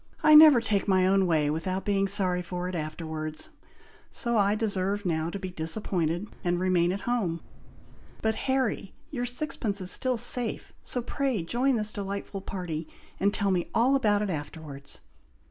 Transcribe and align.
I 0.23 0.33
never 0.33 0.59
take 0.61 0.87
my 0.87 1.05
own 1.05 1.27
way 1.27 1.51
without 1.51 1.85
being 1.85 2.07
sorry 2.07 2.41
for 2.41 2.67
it 2.67 2.73
afterwards, 2.73 3.51
so 4.09 4.35
I 4.35 4.55
deserve 4.55 5.05
now 5.05 5.29
to 5.29 5.37
be 5.37 5.51
disappointed 5.51 6.27
and 6.43 6.59
remain 6.59 6.91
at 6.91 7.01
home; 7.01 7.41
but, 8.23 8.33
Harry, 8.33 8.95
your 9.11 9.27
sixpence 9.27 9.79
is 9.79 9.91
still 9.91 10.17
safe, 10.17 10.73
so 10.81 11.03
pray 11.03 11.43
join 11.43 11.75
this 11.75 11.93
delightful 11.93 12.41
party, 12.41 12.87
and 13.19 13.31
tell 13.31 13.51
me 13.51 13.69
all 13.75 13.95
about 13.95 14.23
it 14.23 14.31
afterwards." 14.31 15.01